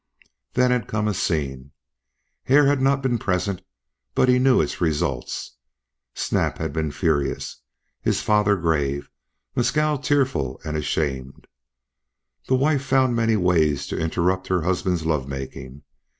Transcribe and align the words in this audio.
Then 0.53 0.71
had 0.71 0.87
come 0.87 1.07
a 1.07 1.13
scene. 1.13 1.73
Hare 2.45 2.65
had 2.65 2.81
not 2.81 3.03
been 3.03 3.19
present, 3.19 3.61
but 4.15 4.29
he 4.29 4.39
knew 4.39 4.59
its 4.59 4.81
results. 4.81 5.57
Snap 6.15 6.57
had 6.57 6.73
been 6.73 6.91
furious, 6.91 7.57
his 8.01 8.19
father 8.19 8.55
grave, 8.55 9.11
Mescal 9.55 9.99
tearful 9.99 10.59
and 10.65 10.75
ashamed. 10.75 11.45
The 12.47 12.55
wife 12.55 12.81
found 12.83 13.15
many 13.15 13.35
ways 13.35 13.85
to 13.89 13.99
interrupt 13.99 14.47
her 14.47 14.63
husband's 14.63 15.05
lovemaking. 15.05 15.83